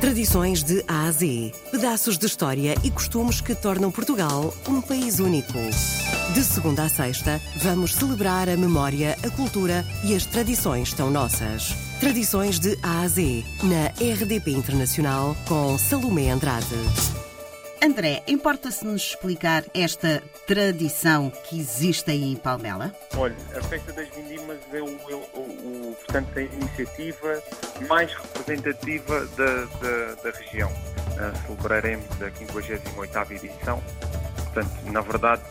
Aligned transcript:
Tradições 0.00 0.62
de 0.62 0.84
A 0.86 1.06
a 1.06 1.10
Z. 1.10 1.52
Pedaços 1.72 2.16
de 2.16 2.24
história 2.24 2.76
e 2.84 2.90
costumes 2.90 3.40
que 3.40 3.52
tornam 3.52 3.90
Portugal 3.90 4.54
um 4.68 4.80
país 4.80 5.18
único. 5.18 5.58
De 6.32 6.44
segunda 6.44 6.84
a 6.84 6.88
sexta, 6.88 7.40
vamos 7.56 7.94
celebrar 7.94 8.48
a 8.48 8.56
memória, 8.56 9.16
a 9.24 9.30
cultura 9.30 9.84
e 10.04 10.14
as 10.14 10.24
tradições 10.24 10.92
tão 10.92 11.10
nossas. 11.10 11.74
Tradições 11.98 12.60
de 12.60 12.78
A 12.80 13.00
a 13.00 13.08
Z, 13.08 13.42
na 13.64 13.88
RDP 13.88 14.52
Internacional, 14.52 15.36
com 15.48 15.76
Salomé 15.76 16.30
Andrade. 16.30 16.76
André, 17.82 18.24
importa-se-nos 18.26 19.02
explicar 19.02 19.64
esta 19.72 20.20
tradição 20.46 21.30
que 21.48 21.58
existe 21.58 22.10
aí 22.10 22.32
em 22.32 22.36
Palmela? 22.36 22.92
Olha, 23.16 23.36
a 23.56 23.62
Festa 23.62 23.92
das 23.92 24.08
Vindimas 24.08 24.58
é 24.72 24.80
o, 24.80 24.86
o, 24.86 25.40
o, 25.40 25.77
portanto, 26.04 26.38
a 26.38 26.42
iniciativa 26.42 27.42
mais 27.88 28.12
representativa 28.14 29.26
da, 29.36 29.64
da, 29.64 30.22
da 30.22 30.38
região. 30.38 30.70
Uh, 30.70 31.46
celebraremos 31.46 32.06
a 32.22 32.30
58ª 32.30 33.30
edição. 33.32 33.82
Portanto, 34.36 34.92
na 34.92 35.00
verdade, 35.00 35.42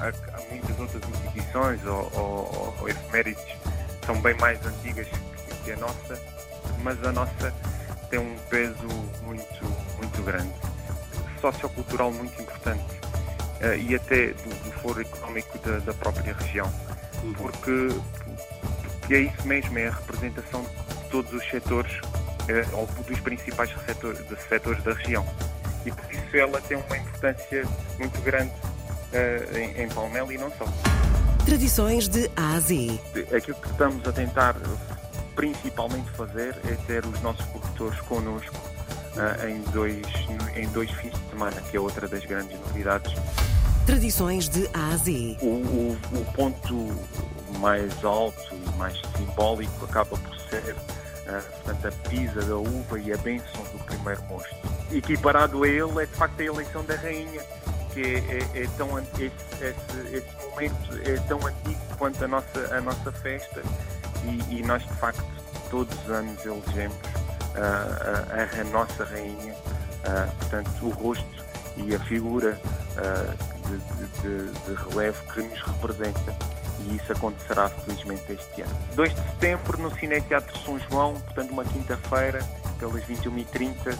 há 0.00 0.40
muitas 0.50 0.78
outras 0.78 1.02
instituições 1.08 1.84
ou, 1.86 2.10
ou, 2.14 2.76
ou 2.80 2.88
efemérides 2.88 3.44
são 4.06 4.20
bem 4.20 4.34
mais 4.34 4.64
antigas 4.66 5.06
que, 5.06 5.54
que 5.64 5.72
a 5.72 5.76
nossa, 5.76 6.20
mas 6.82 7.02
a 7.04 7.12
nossa 7.12 7.54
tem 8.10 8.18
um 8.18 8.36
peso 8.48 8.88
muito, 9.22 9.64
muito 9.98 10.22
grande 10.22 10.52
sociocultural 11.40 12.12
muito 12.12 12.40
importante 12.42 13.00
uh, 13.60 13.74
e 13.78 13.94
até 13.94 14.28
do, 14.28 14.64
do 14.64 14.72
foro 14.80 15.00
económico 15.00 15.58
da, 15.58 15.78
da, 15.78 15.94
própria 15.94 16.34
região, 16.34 16.70
uhum. 17.22 17.32
porque, 17.34 17.88
porque 19.10 19.14
é 19.16 19.20
isso 19.22 19.48
mesmo, 19.48 19.76
é 19.76 19.88
a 19.88 19.90
representação 19.90 20.62
de 20.62 21.10
todos 21.10 21.32
os 21.32 21.44
setores, 21.50 21.92
uh, 21.98 22.76
ou 22.76 22.86
dos 23.08 23.18
principais 23.18 23.68
setores, 23.84 24.20
setores 24.48 24.84
da 24.84 24.92
região. 24.92 25.26
E 25.84 25.90
por 25.90 26.12
isso 26.12 26.36
ela 26.36 26.60
tem 26.60 26.76
uma 26.76 26.96
importância 26.96 27.66
muito 27.98 28.20
grande 28.22 28.52
uh, 28.52 29.58
em, 29.58 29.82
em 29.82 29.88
Palmela 29.88 30.32
e 30.32 30.38
não 30.38 30.48
só. 30.52 30.64
Tradições 31.44 32.06
de 32.06 32.30
A 32.36 32.54
a 32.54 32.60
Z. 32.60 33.00
Aquilo 33.36 33.56
que 33.56 33.70
estamos 33.70 34.06
a 34.06 34.12
tentar 34.12 34.54
principalmente 35.34 36.08
fazer 36.12 36.54
é 36.68 36.76
ter 36.86 37.04
os 37.04 37.20
nossos 37.20 37.44
produtores 37.46 38.00
connosco 38.02 38.54
uh, 39.16 39.48
em, 39.48 39.60
dois, 39.72 40.06
em 40.54 40.68
dois 40.68 40.88
fins 40.92 41.10
de 41.10 41.30
semana, 41.30 41.60
que 41.68 41.76
é 41.76 41.80
outra 41.80 42.06
das 42.06 42.24
grandes 42.24 42.56
novidades. 42.60 43.12
Tradições 43.86 44.48
de 44.48 44.68
A 44.72 44.92
a 44.92 44.96
Z. 44.98 45.36
O, 45.42 45.46
o, 45.46 45.98
o 46.12 46.32
ponto 46.32 46.96
mais 47.60 48.04
alto 48.04 48.38
e 48.52 48.78
mais 48.78 49.00
simbólico 49.16 49.84
acaba 49.84 50.16
por 50.16 50.38
ser 50.48 50.74
uh, 50.74 51.62
portanto, 51.62 51.88
a 51.88 52.08
pisa 52.08 52.42
da 52.42 52.56
uva 52.56 52.98
e 52.98 53.12
a 53.12 53.16
bênção 53.18 53.62
do 53.72 53.84
primeiro 53.84 54.22
mosto. 54.24 54.54
Equiparado 54.90 55.62
a 55.62 55.68
ele 55.68 56.02
é 56.02 56.06
de 56.06 56.14
facto 56.14 56.40
a 56.40 56.44
eleição 56.44 56.84
da 56.84 56.96
rainha, 56.96 57.42
que 57.92 58.02
é, 58.02 58.58
é, 58.58 58.64
é 58.64 58.68
tão 58.76 58.98
esse, 58.98 59.32
esse, 59.60 60.16
esse, 60.16 60.46
momento 60.50 61.00
é 61.04 61.16
tão 61.28 61.46
antigo 61.46 61.80
quanto 61.98 62.24
a 62.24 62.28
nossa, 62.28 62.74
a 62.76 62.80
nossa 62.80 63.12
festa 63.12 63.62
e, 64.24 64.58
e 64.58 64.62
nós 64.62 64.82
de 64.82 64.94
facto 64.94 65.24
todos 65.70 65.96
os 66.02 66.10
anos 66.10 66.44
elegemos 66.44 66.96
a, 67.54 68.60
a, 68.60 68.64
nossa 68.64 69.04
rainha, 69.04 69.54
portanto, 70.38 70.70
o 70.82 70.90
rosto 70.90 71.44
e 71.76 71.94
a 71.94 72.00
figura 72.00 72.58
de, 73.66 74.22
de, 74.22 74.52
de, 74.52 74.74
relevo 74.88 75.22
que 75.32 75.42
nos 75.42 75.60
representa. 75.62 76.49
E 76.86 76.96
isso 76.96 77.12
acontecerá 77.12 77.68
felizmente 77.68 78.32
este 78.32 78.62
ano. 78.62 78.76
2 78.94 79.14
de 79.14 79.20
setembro 79.20 79.82
no 79.82 79.94
Cine 79.96 80.20
Teatro 80.22 80.58
São 80.60 80.78
João, 80.78 81.14
portanto, 81.14 81.50
uma 81.50 81.64
quinta-feira, 81.64 82.40
pelas 82.78 83.02
21h30. 83.04 83.98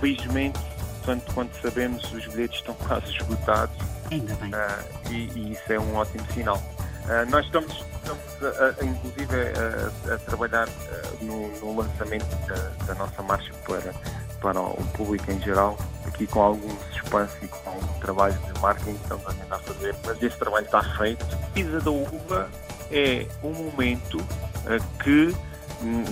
Felizmente, 0.00 0.58
tanto 1.04 1.32
quanto 1.32 1.56
sabemos, 1.60 2.12
os 2.12 2.26
bilhetes 2.26 2.58
estão 2.58 2.74
quase 2.86 3.06
esgotados. 3.12 3.76
Ainda 4.10 4.34
bem. 4.34 4.50
Uh, 4.50 5.10
e, 5.10 5.38
e, 5.38 5.52
isso 5.52 5.72
é 5.72 5.78
um 5.78 5.94
ótimo 5.96 6.24
sinal. 6.32 6.56
Uh, 6.56 7.30
nós 7.30 7.44
estamos, 7.46 7.72
estamos 7.72 8.24
a, 8.42 8.80
a, 8.80 8.84
inclusive, 8.84 9.34
a, 9.34 10.14
a 10.14 10.18
trabalhar 10.18 10.68
uh, 10.68 11.24
no, 11.24 11.48
no, 11.60 11.76
lançamento 11.76 12.34
da, 12.46 12.86
da, 12.86 12.94
nossa 12.94 13.22
marcha 13.22 13.52
para, 13.66 13.92
para 14.40 14.60
o 14.60 14.84
público 14.94 15.30
em 15.30 15.40
geral, 15.40 15.76
aqui 16.14 16.26
com 16.28 16.40
algum 16.40 16.70
suspense 16.92 17.36
e 17.42 17.48
com 17.48 17.70
algum 17.70 18.00
trabalho 18.00 18.38
de 18.38 18.60
marketing 18.60 18.94
que 18.94 19.02
estamos 19.02 19.26
a 19.26 19.32
tentar 19.32 19.58
fazer, 19.58 19.94
mas 20.06 20.22
esse 20.22 20.36
trabalho 20.38 20.64
está 20.64 20.82
feito. 20.96 21.26
Pisa 21.52 21.80
da 21.80 21.90
Uva 21.90 22.48
é 22.90 23.26
um 23.42 23.52
momento 23.52 24.18
uh, 24.18 25.02
que, 25.02 25.34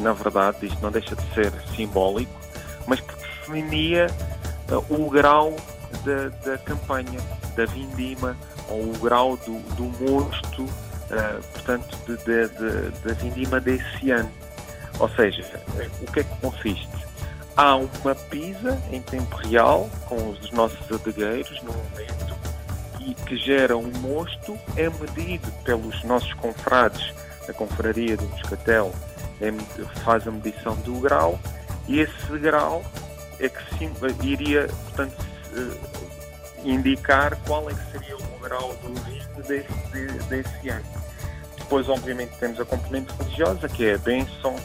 na 0.00 0.12
verdade, 0.12 0.66
isto 0.66 0.80
não 0.82 0.90
deixa 0.90 1.14
de 1.14 1.34
ser 1.34 1.52
simbólico, 1.74 2.32
mas 2.86 3.00
que 3.00 3.14
definia 3.14 4.08
o 4.88 5.08
grau 5.08 5.54
da, 6.04 6.28
da 6.44 6.58
campanha, 6.58 7.20
da 7.54 7.64
vindima, 7.66 8.36
ou 8.68 8.92
o 8.92 8.98
grau 8.98 9.36
do, 9.36 9.58
do 9.76 9.84
mosto, 9.84 10.64
uh, 10.64 11.42
portanto, 11.52 11.96
de, 12.06 12.16
de, 12.16 12.48
de, 12.48 12.90
da 13.04 13.14
vindima 13.14 13.60
desse 13.60 14.10
ano. 14.10 14.30
Ou 14.98 15.08
seja, 15.10 15.42
o 16.00 16.12
que 16.12 16.20
é 16.20 16.24
que 16.24 16.36
consiste? 16.40 17.11
Há 17.56 17.76
uma 17.76 18.14
pisa 18.30 18.80
em 18.90 19.02
tempo 19.02 19.36
real, 19.36 19.90
com 20.08 20.30
os 20.30 20.50
nossos 20.52 20.90
adegueiros 20.90 21.62
no 21.62 21.72
momento, 21.72 22.34
e 23.00 23.14
que 23.14 23.36
gera 23.36 23.76
um 23.76 23.90
mosto, 23.98 24.58
é 24.76 24.88
medido 24.88 25.50
pelos 25.64 26.02
nossos 26.04 26.32
confrades, 26.34 27.12
a 27.48 27.52
confraria 27.52 28.16
do 28.16 28.24
Moscatel 28.24 28.92
é, 29.40 29.52
faz 30.02 30.26
a 30.26 30.30
medição 30.30 30.76
do 30.76 30.94
grau, 31.00 31.38
e 31.86 32.00
esse 32.00 32.38
grau 32.38 32.82
é 33.38 33.48
que 33.48 33.78
sim, 33.78 33.92
iria, 34.22 34.68
portanto, 34.84 35.16
indicar 36.64 37.36
qual 37.46 37.68
é 37.68 37.74
que 37.74 37.92
seria 37.92 38.16
o 38.16 38.38
grau 38.40 38.74
do 38.82 38.94
risco 39.10 39.42
desse, 39.42 40.28
desse 40.28 40.68
ano. 40.68 40.84
Depois, 41.58 41.88
obviamente, 41.88 42.32
temos 42.38 42.60
a 42.60 42.64
componente 42.64 43.12
religiosa, 43.18 43.68
que 43.68 43.86
é 43.86 43.94
a 43.94 43.98
bênção 43.98 44.56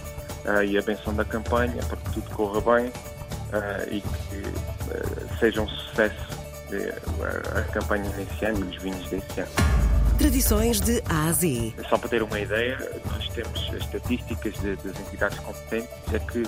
uh, 0.48 0.64
e 0.64 0.78
a 0.78 0.82
bênção 0.82 1.14
da 1.14 1.26
campanha, 1.26 1.84
para 1.84 1.98
que 1.98 2.12
tudo 2.14 2.30
corra 2.32 2.62
bem 2.62 2.88
uh, 2.88 3.92
e 3.92 4.02
que 4.02 4.38
uh, 4.38 5.40
seja 5.40 5.62
um 5.62 5.68
sucesso 5.68 6.38
de, 6.70 6.90
a 7.58 7.62
campanha 7.72 8.10
nesse 8.18 8.46
ano 8.46 8.66
e 8.66 8.76
os 8.76 8.82
vinhos 8.82 9.08
desse 9.10 9.42
ano. 9.42 9.52
Tradições 10.18 10.82
de 10.82 11.04
A 11.10 11.28
a 11.28 11.32
Z. 11.32 11.74
Só 11.90 11.98
para 11.98 12.10
ter 12.10 12.24
uma 12.24 12.40
ideia, 12.40 12.78
nós 13.12 13.30
temos 13.30 13.70
as 13.70 13.84
estatísticas 13.84 14.54
de, 14.56 14.76
das 14.78 15.00
entidades 15.00 15.38
competentes, 15.40 15.90
é 16.12 16.20
que 16.20 16.44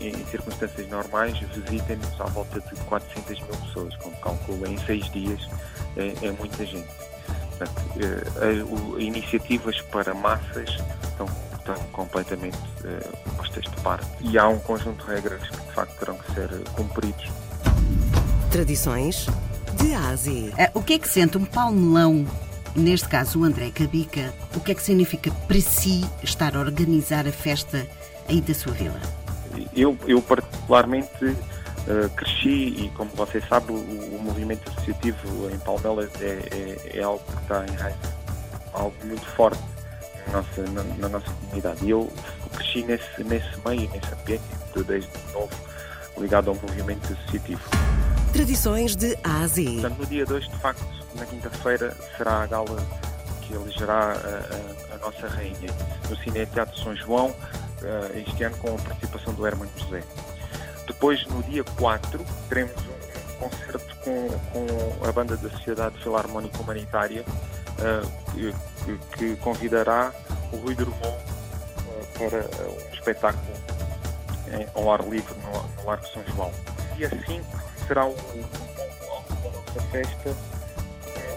em 0.00 0.24
circunstâncias 0.26 0.88
normais 0.88 1.36
visitem-nos 1.40 2.20
à 2.20 2.24
volta 2.26 2.60
de 2.60 2.80
400 2.82 3.40
mil 3.40 3.56
pessoas, 3.66 3.96
como 3.96 4.16
calcula 4.18 4.68
em 4.68 4.78
seis 4.78 5.10
dias 5.10 5.40
é, 5.96 6.26
é 6.26 6.30
muita 6.30 6.64
gente. 6.64 6.88
Portanto, 7.58 7.82
é, 7.98 9.02
iniciativas 9.02 9.80
para 9.80 10.14
massas 10.14 10.78
estão, 11.72 11.76
completamente 11.92 12.58
é, 12.84 12.98
postas 13.36 13.64
de 13.64 13.80
parte 13.82 14.06
e 14.20 14.38
há 14.38 14.48
um 14.48 14.58
conjunto 14.58 15.04
de 15.04 15.12
regras 15.12 15.42
que 15.42 15.56
de 15.56 15.72
facto 15.72 15.98
terão 15.98 16.16
que 16.16 16.32
ser 16.32 16.48
cumpridos. 16.74 17.30
Tradições 18.50 19.26
de 19.74 19.94
Ásia. 19.94 20.52
O 20.74 20.82
que 20.82 20.94
é 20.94 20.98
que 20.98 21.08
sente 21.08 21.36
um 21.36 21.44
palmelão 21.44 22.26
neste 22.74 23.08
caso 23.08 23.40
o 23.40 23.44
André 23.44 23.70
Cabica, 23.70 24.32
o 24.54 24.60
que 24.60 24.72
é 24.72 24.74
que 24.74 24.82
significa 24.82 25.30
para 25.30 25.60
si 25.60 26.04
estar 26.22 26.56
a 26.56 26.60
organizar 26.60 27.26
a 27.26 27.32
festa 27.32 27.86
aí 28.28 28.40
da 28.40 28.54
sua 28.54 28.72
vila? 28.72 29.00
Eu, 29.74 29.98
eu 30.06 30.22
particularmente 30.22 31.24
uh, 31.24 32.08
cresci 32.16 32.74
e, 32.84 32.92
como 32.96 33.10
você 33.14 33.40
sabe, 33.40 33.72
o, 33.72 33.74
o 33.74 34.20
movimento 34.22 34.68
associativo 34.70 35.50
em 35.52 35.58
Palmela 35.58 36.08
é, 36.20 36.24
é, 36.24 36.98
é, 36.98 37.02
algo 37.02 37.22
que 37.24 37.42
está 37.42 37.66
em 37.66 37.74
raiz, 37.76 37.96
algo 38.72 38.94
muito 39.04 39.26
forte 39.26 39.60
nossa, 40.32 40.62
na, 40.62 40.82
na, 40.82 41.08
nossa 41.08 41.30
comunidade. 41.32 41.84
E 41.84 41.90
eu 41.90 42.10
cresci 42.54 42.82
nesse, 42.82 43.24
nesse 43.24 43.48
meio, 43.66 43.90
nesse 43.90 44.12
ambiente, 44.14 44.44
desde 44.86 45.10
novo 45.32 45.50
ligado 46.18 46.50
ao 46.50 46.56
movimento 46.56 47.12
associativo. 47.12 47.60
Tradições 48.32 48.96
de 48.96 49.16
Ásia. 49.24 49.70
Portanto, 49.72 49.98
no 49.98 50.06
dia 50.06 50.26
2, 50.26 50.48
de 50.48 50.56
facto, 50.58 50.86
na 51.14 51.24
quinta-feira, 51.24 51.96
será 52.16 52.42
a 52.42 52.46
gala 52.46 52.86
que 53.42 53.54
elegerá 53.54 54.12
a, 54.12 54.92
a, 54.92 54.94
a 54.94 54.98
nossa 54.98 55.26
rainha. 55.28 55.72
No 56.08 56.16
Cine 56.16 56.46
Teatro 56.46 56.78
São 56.78 56.94
João, 56.96 57.28
uh, 57.28 58.18
este 58.18 58.44
ano 58.44 58.56
com 58.58 58.74
a 58.74 58.78
participação 58.78 59.32
do 59.34 59.46
Hermano 59.46 59.70
José. 59.76 60.02
Depois, 60.86 61.24
no 61.26 61.42
dia 61.44 61.64
4, 61.64 62.24
teremos 62.48 62.76
um 62.76 63.48
concerto 63.48 63.96
com, 63.96 64.28
com 64.52 65.06
a 65.06 65.12
banda 65.12 65.36
da 65.36 65.50
Sociedade 65.50 65.98
Filarmónica 66.02 66.60
Humanitária, 66.60 67.24
uh, 67.24 68.68
que, 68.96 69.36
convidará 69.36 70.12
o 70.52 70.56
Rui 70.56 70.74
Drummond 70.74 71.06
uh, 71.06 72.18
para 72.18 72.38
um 72.68 72.94
espetáculo 72.94 73.52
em, 74.52 74.66
ao 74.74 74.92
ar 74.92 75.06
livre 75.08 75.34
no, 75.42 75.84
Largo 75.84 76.06
São 76.08 76.22
João. 76.34 76.52
Dia 76.96 77.10
5 77.10 77.44
será 77.86 78.06
um, 78.06 78.14
nossa 79.44 79.80
festa, 79.90 80.34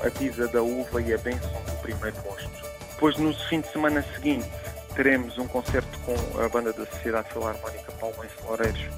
a 0.06 0.12
pisa 0.12 0.48
da 0.48 0.62
uva 0.62 1.02
e 1.02 1.14
a 1.14 1.18
bênção 1.18 1.50
do 1.50 1.82
primeiro 1.82 2.18
mosto. 2.24 2.50
Depois, 2.94 3.18
no 3.18 3.34
fim 3.34 3.62
de 3.62 3.72
semana 3.72 4.06
seguinte, 4.16 4.50
teremos 4.96 5.38
um 5.38 5.48
concerto 5.48 5.98
com 6.00 6.42
a 6.42 6.48
banda 6.50 6.74
da 6.74 6.86
Sociedade 6.86 7.30
Filarmónica 7.32 7.92
Palmeiras 7.94 8.32
Loureiros, 8.44 8.90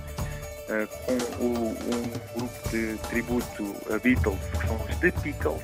com 1.05 1.43
o, 1.43 1.69
um 1.69 2.37
grupo 2.37 2.69
de 2.69 2.97
tributo 3.09 3.75
a 3.93 3.99
Beatles, 3.99 4.39
que 4.59 4.67
são 4.67 4.75
os 4.75 4.95
The 4.97 5.11
Pickles, 5.11 5.61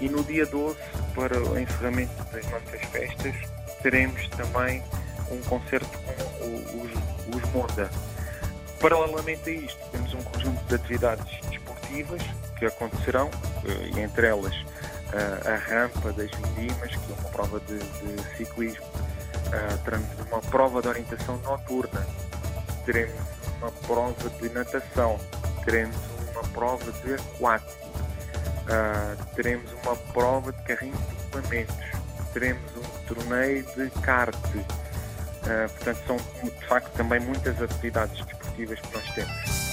e 0.00 0.08
no 0.08 0.22
dia 0.24 0.46
12, 0.46 0.76
para 1.18 1.36
o 1.36 1.58
encerramento 1.58 2.14
das 2.32 2.44
nossas 2.48 2.80
festas, 2.92 3.34
teremos 3.82 4.28
também 4.28 4.80
um 5.32 5.40
concerto 5.48 5.90
com 5.98 6.80
os, 6.80 7.34
os 7.34 7.50
Monda. 7.50 7.90
Paralelamente 8.80 9.50
a 9.50 9.52
isto, 9.52 9.84
temos 9.90 10.14
um 10.14 10.22
conjunto 10.22 10.64
de 10.66 10.76
atividades 10.76 11.40
desportivas 11.50 12.22
que 12.56 12.66
acontecerão, 12.66 13.28
eh, 13.64 13.90
e 13.96 14.00
entre 14.00 14.28
elas 14.28 14.54
a 15.44 15.56
rampa 15.56 16.12
das 16.12 16.30
Vindimas, 16.30 16.94
que 16.94 17.12
é 17.12 17.14
uma 17.18 17.30
prova 17.30 17.60
de, 17.60 17.78
de 17.78 18.36
ciclismo, 18.36 18.86
teremos 19.82 20.08
uma 20.30 20.40
prova 20.42 20.82
de 20.82 20.88
orientação 20.88 21.38
noturna, 21.38 22.06
teremos 22.84 23.16
uma 23.58 23.72
prova 23.72 24.30
de 24.30 24.48
natação, 24.50 25.18
teremos 25.64 25.96
uma 26.30 26.42
prova 26.50 26.92
de 26.92 27.14
aquático, 27.14 27.87
teremos 29.34 29.70
uma 29.84 29.96
prova 29.96 30.52
de 30.52 30.62
carrinho 30.62 30.96
de 30.96 31.14
equipamentos, 31.14 31.76
teremos 32.32 32.76
um 32.76 33.06
torneio 33.06 33.64
de 33.76 33.90
kart. 34.02 34.36
portanto, 35.76 36.00
são 36.06 36.16
de 36.44 36.66
facto 36.66 36.90
também 36.92 37.20
muitas 37.20 37.60
atividades 37.62 38.24
desportivas 38.24 38.80
que 38.80 38.94
nós 38.94 39.14
temos. 39.14 39.67